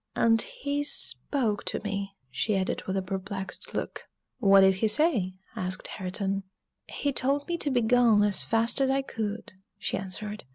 [0.15, 4.07] "And he spoke to me," she added with a perplexed look.
[4.39, 6.41] "What did he say?" asked Hareton.
[6.87, 10.43] "He told me to begone as fast as I could," she answered.